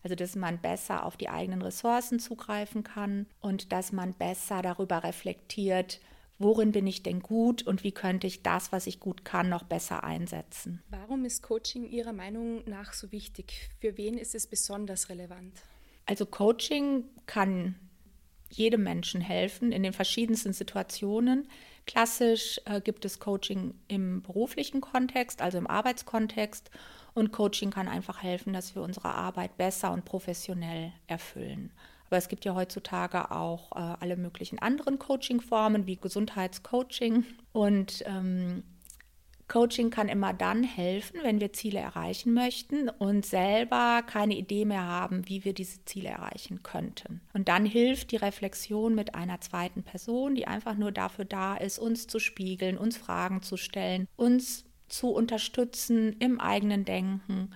Also 0.03 0.15
dass 0.15 0.35
man 0.35 0.59
besser 0.59 1.05
auf 1.05 1.17
die 1.17 1.29
eigenen 1.29 1.61
Ressourcen 1.61 2.19
zugreifen 2.19 2.83
kann 2.83 3.27
und 3.41 3.71
dass 3.71 3.91
man 3.91 4.13
besser 4.13 4.61
darüber 4.61 5.03
reflektiert, 5.03 5.99
worin 6.37 6.71
bin 6.71 6.87
ich 6.87 7.03
denn 7.03 7.21
gut 7.21 7.63
und 7.63 7.83
wie 7.83 7.91
könnte 7.91 8.25
ich 8.25 8.41
das, 8.41 8.71
was 8.71 8.87
ich 8.87 8.99
gut 8.99 9.25
kann, 9.25 9.49
noch 9.49 9.63
besser 9.63 10.03
einsetzen. 10.03 10.81
Warum 10.89 11.25
ist 11.25 11.43
Coaching 11.43 11.85
Ihrer 11.85 12.13
Meinung 12.13 12.63
nach 12.65 12.93
so 12.93 13.11
wichtig? 13.11 13.69
Für 13.81 13.97
wen 13.97 14.17
ist 14.17 14.33
es 14.35 14.47
besonders 14.47 15.09
relevant? 15.09 15.61
Also 16.05 16.25
Coaching 16.25 17.03
kann 17.25 17.75
jedem 18.49 18.83
Menschen 18.83 19.21
helfen 19.21 19.71
in 19.71 19.83
den 19.83 19.93
verschiedensten 19.93 20.53
Situationen. 20.53 21.47
Klassisch 21.85 22.59
äh, 22.65 22.81
gibt 22.81 23.05
es 23.05 23.19
Coaching 23.19 23.75
im 23.87 24.21
beruflichen 24.21 24.81
Kontext, 24.81 25.41
also 25.41 25.57
im 25.57 25.67
Arbeitskontext 25.67 26.71
und 27.19 27.31
Coaching 27.31 27.71
kann 27.71 27.88
einfach 27.88 28.23
helfen, 28.23 28.53
dass 28.53 28.75
wir 28.75 28.81
unsere 28.81 29.09
Arbeit 29.09 29.57
besser 29.57 29.91
und 29.91 30.05
professionell 30.05 30.91
erfüllen. 31.07 31.71
Aber 32.07 32.17
es 32.17 32.27
gibt 32.27 32.43
ja 32.43 32.55
heutzutage 32.55 33.29
auch 33.29 33.71
äh, 33.73 33.95
alle 33.99 34.17
möglichen 34.17 34.57
anderen 34.59 34.97
Coaching-Formen 34.97 35.85
wie 35.85 35.97
Gesundheitscoaching. 35.97 37.23
Und 37.51 38.03
ähm, 38.07 38.63
Coaching 39.47 39.89
kann 39.89 40.09
immer 40.09 40.33
dann 40.33 40.63
helfen, 40.63 41.19
wenn 41.23 41.41
wir 41.41 41.53
Ziele 41.53 41.79
erreichen 41.79 42.33
möchten 42.33 42.88
und 42.88 43.25
selber 43.25 44.03
keine 44.05 44.35
Idee 44.35 44.63
mehr 44.63 44.85
haben, 44.85 45.27
wie 45.27 45.43
wir 45.43 45.53
diese 45.53 45.83
Ziele 45.85 46.09
erreichen 46.09 46.63
könnten. 46.63 47.21
Und 47.33 47.47
dann 47.47 47.65
hilft 47.65 48.11
die 48.11 48.17
Reflexion 48.17 48.95
mit 48.95 49.15
einer 49.15 49.41
zweiten 49.41 49.83
Person, 49.83 50.35
die 50.35 50.47
einfach 50.47 50.75
nur 50.75 50.91
dafür 50.91 51.25
da 51.25 51.55
ist, 51.57 51.79
uns 51.79 52.07
zu 52.07 52.19
spiegeln, 52.19 52.77
uns 52.77 52.95
Fragen 52.97 53.41
zu 53.41 53.57
stellen, 53.57 54.07
uns 54.15 54.65
zu 54.89 55.10
unterstützen 55.10 56.15
im 56.19 56.39
eigenen 56.39 56.86
Denken. 56.86 57.51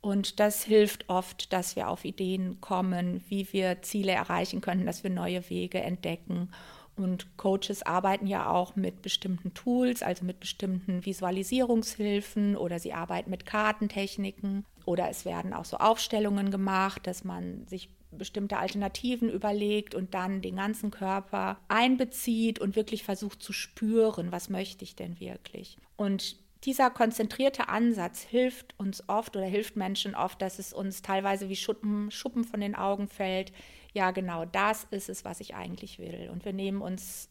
Und 0.00 0.38
das 0.38 0.62
hilft 0.64 1.08
oft, 1.08 1.52
dass 1.52 1.76
wir 1.76 1.88
auf 1.88 2.04
Ideen 2.04 2.60
kommen, 2.60 3.24
wie 3.28 3.50
wir 3.52 3.80
Ziele 3.82 4.12
erreichen 4.12 4.60
können, 4.60 4.84
dass 4.84 5.02
wir 5.02 5.10
neue 5.10 5.48
Wege 5.48 5.80
entdecken. 5.80 6.50
Und 6.96 7.36
Coaches 7.38 7.82
arbeiten 7.82 8.26
ja 8.26 8.50
auch 8.50 8.76
mit 8.76 9.02
bestimmten 9.02 9.54
Tools, 9.54 10.02
also 10.02 10.24
mit 10.24 10.40
bestimmten 10.40 11.04
Visualisierungshilfen 11.04 12.56
oder 12.56 12.78
sie 12.78 12.92
arbeiten 12.92 13.30
mit 13.30 13.46
Kartentechniken 13.46 14.64
oder 14.84 15.08
es 15.08 15.24
werden 15.24 15.52
auch 15.52 15.64
so 15.64 15.78
Aufstellungen 15.78 16.50
gemacht, 16.50 17.06
dass 17.06 17.24
man 17.24 17.66
sich 17.66 17.88
bestimmte 18.12 18.58
Alternativen 18.58 19.28
überlegt 19.28 19.94
und 19.94 20.14
dann 20.14 20.40
den 20.40 20.56
ganzen 20.56 20.90
Körper 20.90 21.58
einbezieht 21.68 22.60
und 22.60 22.76
wirklich 22.76 23.02
versucht 23.02 23.42
zu 23.42 23.52
spüren, 23.52 24.30
was 24.30 24.48
möchte 24.50 24.84
ich 24.84 24.94
denn 24.94 25.18
wirklich. 25.18 25.78
Und 25.96 26.36
dieser 26.64 26.90
konzentrierte 26.90 27.68
Ansatz 27.68 28.22
hilft 28.22 28.78
uns 28.78 29.08
oft 29.08 29.36
oder 29.36 29.46
hilft 29.46 29.76
Menschen 29.76 30.14
oft, 30.14 30.40
dass 30.40 30.58
es 30.58 30.72
uns 30.72 31.02
teilweise 31.02 31.48
wie 31.48 31.56
Schuppen, 31.56 32.10
Schuppen 32.10 32.44
von 32.44 32.60
den 32.60 32.74
Augen 32.74 33.08
fällt. 33.08 33.52
Ja, 33.92 34.10
genau, 34.10 34.44
das 34.44 34.86
ist 34.90 35.08
es, 35.08 35.24
was 35.24 35.40
ich 35.40 35.54
eigentlich 35.54 35.98
will. 35.98 36.30
Und 36.32 36.44
wir 36.44 36.52
nehmen 36.52 36.80
uns 36.80 37.28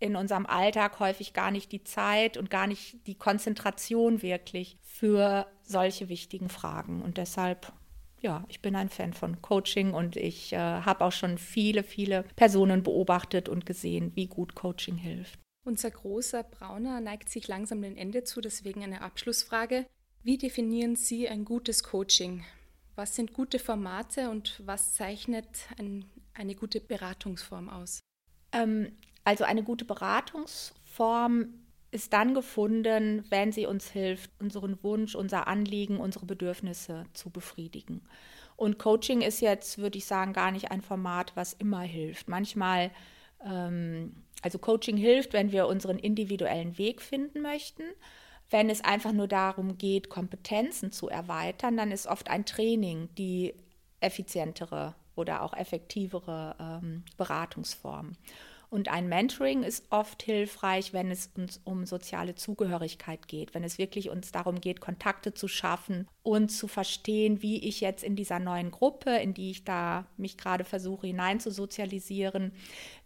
in 0.00 0.16
unserem 0.16 0.46
Alltag 0.46 1.00
häufig 1.00 1.32
gar 1.32 1.50
nicht 1.50 1.72
die 1.72 1.82
Zeit 1.82 2.36
und 2.36 2.50
gar 2.50 2.66
nicht 2.66 3.06
die 3.06 3.16
Konzentration 3.16 4.22
wirklich 4.22 4.78
für 4.82 5.46
solche 5.62 6.08
wichtigen 6.08 6.48
Fragen. 6.48 7.02
Und 7.02 7.16
deshalb, 7.16 7.72
ja, 8.20 8.44
ich 8.48 8.62
bin 8.62 8.76
ein 8.76 8.90
Fan 8.90 9.12
von 9.12 9.42
Coaching 9.42 9.92
und 9.92 10.16
ich 10.16 10.52
äh, 10.52 10.58
habe 10.58 11.04
auch 11.04 11.12
schon 11.12 11.38
viele, 11.38 11.82
viele 11.82 12.24
Personen 12.36 12.82
beobachtet 12.82 13.48
und 13.48 13.66
gesehen, 13.66 14.12
wie 14.14 14.26
gut 14.26 14.54
Coaching 14.54 14.96
hilft. 14.96 15.40
Unser 15.68 15.90
großer 15.90 16.44
Brauner 16.44 16.98
neigt 17.02 17.28
sich 17.28 17.46
langsam 17.46 17.82
dem 17.82 17.94
Ende 17.94 18.24
zu, 18.24 18.40
deswegen 18.40 18.82
eine 18.82 19.02
Abschlussfrage. 19.02 19.84
Wie 20.22 20.38
definieren 20.38 20.96
Sie 20.96 21.28
ein 21.28 21.44
gutes 21.44 21.82
Coaching? 21.82 22.42
Was 22.96 23.14
sind 23.14 23.34
gute 23.34 23.58
Formate 23.58 24.30
und 24.30 24.62
was 24.64 24.94
zeichnet 24.94 25.46
ein, 25.78 26.06
eine 26.32 26.54
gute 26.54 26.80
Beratungsform 26.80 27.68
aus? 27.68 28.00
Ähm, 28.52 28.92
also 29.24 29.44
eine 29.44 29.62
gute 29.62 29.84
Beratungsform 29.84 31.52
ist 31.90 32.14
dann 32.14 32.32
gefunden, 32.32 33.26
wenn 33.28 33.52
sie 33.52 33.66
uns 33.66 33.90
hilft, 33.90 34.30
unseren 34.40 34.82
Wunsch, 34.82 35.14
unser 35.14 35.48
Anliegen, 35.48 35.98
unsere 35.98 36.24
Bedürfnisse 36.24 37.04
zu 37.12 37.28
befriedigen. 37.28 38.08
Und 38.56 38.78
Coaching 38.78 39.20
ist 39.20 39.42
jetzt, 39.42 39.76
würde 39.76 39.98
ich 39.98 40.06
sagen, 40.06 40.32
gar 40.32 40.50
nicht 40.50 40.70
ein 40.70 40.80
Format, 40.80 41.32
was 41.34 41.52
immer 41.52 41.82
hilft. 41.82 42.26
Manchmal, 42.26 42.90
also 44.42 44.58
Coaching 44.58 44.96
hilft, 44.96 45.32
wenn 45.32 45.52
wir 45.52 45.66
unseren 45.66 45.98
individuellen 45.98 46.78
Weg 46.78 47.02
finden 47.02 47.42
möchten. 47.42 47.82
Wenn 48.50 48.70
es 48.70 48.82
einfach 48.82 49.12
nur 49.12 49.28
darum 49.28 49.76
geht, 49.76 50.08
Kompetenzen 50.08 50.90
zu 50.90 51.08
erweitern, 51.08 51.76
dann 51.76 51.92
ist 51.92 52.06
oft 52.06 52.30
ein 52.30 52.46
Training 52.46 53.08
die 53.16 53.54
effizientere 54.00 54.94
oder 55.16 55.42
auch 55.42 55.52
effektivere 55.52 56.54
ähm, 56.58 57.04
Beratungsform. 57.16 58.12
Und 58.70 58.88
ein 58.88 59.08
Mentoring 59.08 59.62
ist 59.62 59.86
oft 59.88 60.22
hilfreich, 60.22 60.92
wenn 60.92 61.10
es 61.10 61.30
uns 61.36 61.60
um 61.64 61.86
soziale 61.86 62.34
Zugehörigkeit 62.34 63.26
geht, 63.26 63.54
wenn 63.54 63.64
es 63.64 63.78
wirklich 63.78 64.10
uns 64.10 64.30
darum 64.30 64.60
geht, 64.60 64.80
Kontakte 64.80 65.32
zu 65.32 65.48
schaffen 65.48 66.06
und 66.22 66.50
zu 66.50 66.68
verstehen, 66.68 67.40
wie 67.40 67.64
ich 67.66 67.80
jetzt 67.80 68.04
in 68.04 68.14
dieser 68.14 68.38
neuen 68.38 68.70
Gruppe, 68.70 69.16
in 69.16 69.32
die 69.32 69.50
ich 69.50 69.64
da 69.64 70.06
mich 70.18 70.36
gerade 70.36 70.64
versuche 70.64 71.06
hineinzusozialisieren, 71.06 72.52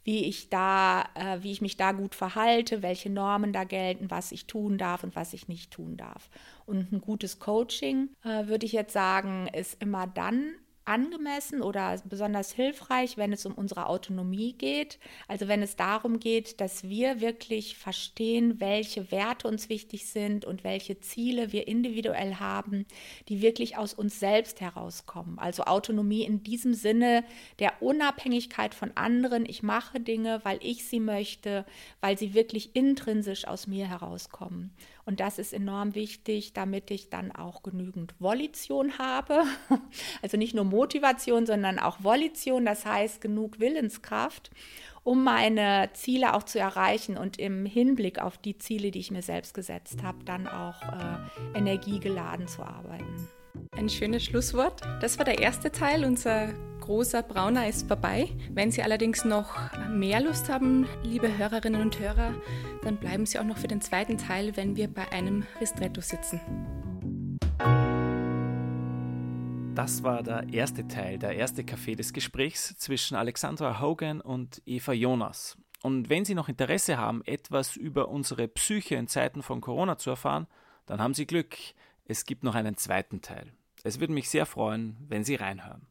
wie 0.03 0.25
ich 0.25 0.49
da, 0.49 1.09
äh, 1.15 1.43
wie 1.43 1.53
ich 1.53 1.61
mich 1.61 1.77
da 1.77 1.93
gut 1.93 2.17
verhalte, 2.17 2.83
welche 2.83 3.11
Normen 3.11 3.53
da 3.53 3.63
gelten, 3.63 4.11
was 4.11 4.33
ich 4.33 4.49
tun 4.49 4.79
darf 4.79 5.05
und 5.05 5.15
was 5.15 5.33
ich 5.33 5.47
nicht 5.47 5.71
tun 5.71 5.97
darf. 5.97 6.29
Und 6.67 6.93
ein 6.93 7.01
gutes 7.01 7.39
Coaching, 7.39 8.09
äh, 8.25 8.49
würde 8.49 8.67
ich 8.67 8.73
jetzt 8.73 8.93
sagen, 8.93 9.47
ist 9.53 9.81
immer 9.81 10.09
dann 10.09 10.55
angemessen 10.85 11.63
oder 11.63 12.01
besonders 12.05 12.53
hilfreich, 12.53 13.17
wenn 13.17 13.33
es 13.33 13.47
um 13.47 13.55
unsere 13.55 13.87
Autonomie 13.87 14.53
geht. 14.53 14.99
Also 15.29 15.49
wenn 15.49 15.63
es 15.63 15.77
darum 15.77 16.19
geht, 16.19 16.61
dass 16.61 16.85
wir 16.85 17.21
wirklich 17.21 17.77
verstehen, 17.77 18.61
welche 18.61 19.11
Werte 19.11 19.49
uns 19.49 19.69
wichtig 19.69 20.07
sind 20.07 20.45
und 20.45 20.65
welche 20.65 21.01
Ziele 21.01 21.53
wir 21.53 21.69
individuell 21.69 22.37
haben, 22.37 22.87
die 23.29 23.43
wirklich 23.43 23.77
aus 23.77 23.95
uns 23.95 24.19
selbst 24.19 24.61
herauskommen. 24.61 25.39
Also 25.39 25.65
Autonomie 25.65 26.25
in 26.25 26.43
diesem 26.43 26.75
Sinne 26.75 27.25
der 27.59 27.81
Unabhängigkeit 27.81 28.75
von 28.75 28.93
anderen. 28.97 29.47
Ich 29.47 29.63
mache 29.63 30.01
Dinge, 30.01 30.41
weil 30.45 30.59
ich 30.63 30.85
sie 30.85 31.01
möchte, 31.01 31.65
weil 32.01 32.19
sie 32.19 32.35
wirklich 32.35 32.75
intrinsisch 32.75 33.47
aus 33.47 33.67
mir 33.67 33.87
herauskommen. 33.87 34.73
Und 35.05 35.21
das 35.21 35.39
ist 35.39 35.53
enorm 35.53 35.95
wichtig, 35.95 36.53
damit 36.53 36.91
ich 36.91 37.11
dann 37.11 37.33
auch 37.33 37.63
genügend 37.63 38.15
Volition 38.19 38.99
habe. 38.99 39.43
Also 40.23 40.37
nicht 40.37 40.55
nur 40.55 40.65
Motivation, 40.65 41.47
sondern 41.47 41.79
auch 41.79 42.03
Volition, 42.03 42.65
das 42.65 42.87
heißt 42.87 43.21
genug 43.21 43.59
Willenskraft, 43.59 44.51
um 45.03 45.25
meine 45.25 45.91
Ziele 45.95 46.35
auch 46.35 46.45
zu 46.45 46.59
erreichen 46.59 47.17
und 47.17 47.39
im 47.39 47.67
Hinblick 47.67 48.21
auf 48.21 48.39
die 48.39 48.57
Ziele, 48.57 48.91
die 48.91 49.01
ich 49.01 49.11
mir 49.11 49.23
selbst 49.23 49.55
gesetzt 49.55 50.03
habe, 50.03 50.25
dann 50.25 50.47
auch 50.47 50.81
äh, 50.83 51.59
energiegeladen 51.59 52.47
zu 52.47 52.63
arbeiten. 52.63 53.29
Ein 53.73 53.89
schönes 53.89 54.25
Schlusswort. 54.25 54.83
Das 55.01 55.19
war 55.19 55.25
der 55.25 55.41
erste 55.41 55.73
Teil 55.73 56.05
unserer 56.05 56.55
großer 56.83 57.23
Brauner 57.23 57.69
ist 57.69 57.87
vorbei. 57.87 58.29
Wenn 58.51 58.71
Sie 58.71 58.83
allerdings 58.83 59.25
noch 59.25 59.55
mehr 59.89 60.21
Lust 60.21 60.49
haben, 60.49 60.87
liebe 61.05 61.39
Hörerinnen 61.39 61.81
und 61.81 61.99
Hörer, 61.99 62.35
dann 62.83 62.99
bleiben 62.99 63.25
Sie 63.25 63.39
auch 63.39 63.45
noch 63.45 63.57
für 63.57 63.69
den 63.69 63.81
zweiten 63.81 64.19
Teil, 64.19 64.57
wenn 64.57 64.77
wir 64.77 64.89
bei 64.89 65.11
einem 65.13 65.47
Ristretto 65.61 66.01
sitzen. 66.01 66.41
Das 69.75 70.03
war 70.03 70.23
der 70.23 70.53
erste 70.53 70.87
Teil, 70.89 71.19
der 71.19 71.37
erste 71.37 71.65
Kaffee 71.65 71.95
des 71.95 72.13
Gesprächs 72.13 72.77
zwischen 72.77 73.17
Alexandra 73.17 73.81
Hogan 73.81 74.21
und 74.21 74.61
Eva 74.67 74.93
Jonas. 74.93 75.57
Und 75.83 76.11
wenn 76.11 76.25
Sie 76.25 76.35
noch 76.35 76.49
Interesse 76.49 76.99
haben, 76.99 77.23
etwas 77.25 77.77
über 77.77 78.09
unsere 78.09 78.49
Psyche 78.49 78.97
in 78.97 79.07
Zeiten 79.07 79.43
von 79.43 79.61
Corona 79.61 79.99
zu 79.99 80.11
erfahren, 80.11 80.47
dann 80.87 81.01
haben 81.01 81.15
Sie 81.15 81.27
Glück. 81.27 81.57
Es 82.05 82.27
gibt 82.27 82.43
noch 82.43 82.57
einen 82.57 82.77
zweiten 82.77 83.23
Teil. 83.23 83.53
Es 83.85 84.01
würde 84.01 84.13
mich 84.13 84.29
sehr 84.29 84.47
freuen, 84.47 84.97
wenn 85.09 85.25
Sie 85.25 85.37
reinhören. 85.37 85.87